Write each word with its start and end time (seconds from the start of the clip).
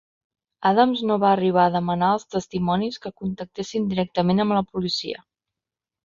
Adams 0.67 1.01
no 1.09 1.17
va 1.23 1.33
arribar 1.33 1.65
a 1.69 1.73
demanar 1.75 2.07
als 2.13 2.23
testimonis 2.35 2.97
que 3.03 3.11
contactessin 3.25 3.85
directament 3.91 4.45
amb 4.45 4.55
la 4.59 4.63
policia. 4.71 5.21